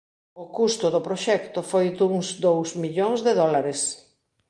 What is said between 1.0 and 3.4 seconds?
proxecto foi duns dous millóns de